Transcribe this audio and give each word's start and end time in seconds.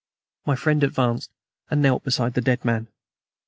My 0.47 0.55
friend 0.55 0.83
advanced 0.83 1.29
and 1.69 1.79
knelt 1.83 2.03
beside 2.03 2.33
the 2.33 2.41
dead 2.41 2.65
man. 2.65 2.87